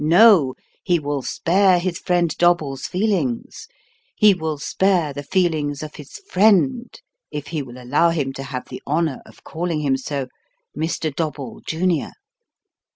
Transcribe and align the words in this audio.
No; 0.03 0.55
he 0.81 0.97
will 0.97 1.21
spare 1.21 1.77
his 1.77 1.99
friend 1.99 2.35
Dobble's 2.39 2.87
feelings; 2.87 3.67
he 4.15 4.33
will 4.33 4.57
spare 4.57 5.13
the 5.13 5.21
feelings 5.21 5.83
of 5.83 5.97
his 5.97 6.13
friend 6.27 6.99
if 7.29 7.49
he 7.49 7.61
will 7.61 7.77
allow 7.79 8.09
him 8.09 8.33
to 8.33 8.43
have 8.45 8.69
the 8.69 8.81
honour 8.87 9.21
of 9.27 9.43
calling 9.43 9.81
him 9.81 9.97
so 9.97 10.25
Mr. 10.75 11.15
Dobble, 11.15 11.61
junior. 11.67 12.13